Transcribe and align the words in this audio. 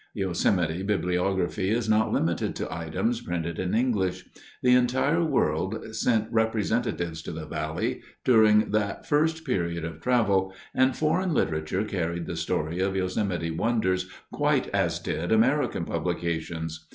Yosemite 0.15 0.81
bibliography 0.81 1.69
is 1.69 1.87
not 1.87 2.11
limited 2.11 2.55
to 2.55 2.73
items 2.75 3.21
printed 3.21 3.59
in 3.59 3.75
English. 3.75 4.25
The 4.63 4.73
entire 4.73 5.23
world 5.23 5.85
sent 5.95 6.27
representatives 6.31 7.21
to 7.21 7.31
the 7.31 7.45
valley 7.45 8.01
during 8.25 8.71
that 8.71 9.05
first 9.05 9.45
period 9.45 9.85
of 9.85 10.01
travel, 10.01 10.55
and 10.73 10.97
foreign 10.97 11.35
literature 11.35 11.83
carried 11.83 12.25
the 12.25 12.35
story 12.35 12.79
of 12.79 12.95
Yosemite 12.95 13.51
wonders 13.51 14.09
quite 14.33 14.69
as 14.69 14.97
did 14.97 15.31
American 15.31 15.85
publications. 15.85 16.87